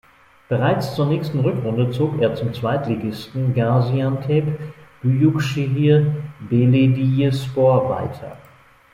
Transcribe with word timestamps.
Bereits 0.49 0.95
zur 0.95 1.05
nächsten 1.05 1.41
Rückrunde 1.41 1.91
zog 1.91 2.19
er 2.23 2.33
zum 2.33 2.55
Zweitligisten 2.55 3.53
Gaziantep 3.53 4.57
Büyükşehir 5.03 6.07
Belediyespor 6.49 7.87
weiter. 7.87 8.35